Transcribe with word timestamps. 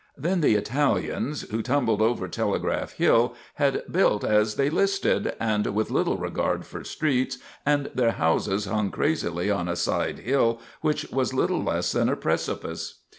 Then 0.17 0.41
the 0.41 0.55
Italians, 0.55 1.43
who 1.51 1.61
tumbled 1.61 2.01
over 2.01 2.27
Telegraph 2.27 2.93
Hill, 2.93 3.35
had 3.61 3.83
built 3.91 4.23
as 4.23 4.55
they 4.55 4.67
listed 4.71 5.35
and 5.39 5.67
with 5.75 5.91
little 5.91 6.17
regard 6.17 6.65
for 6.65 6.83
streets, 6.83 7.37
and 7.67 7.91
their 7.93 8.13
houses 8.13 8.65
hung 8.65 8.89
crazily 8.89 9.51
on 9.51 9.67
a 9.67 9.75
side 9.75 10.17
hill 10.17 10.59
which 10.81 11.11
was 11.11 11.35
little 11.35 11.61
less 11.61 11.91
than 11.91 12.09
a 12.09 12.15
precipice. 12.15 13.01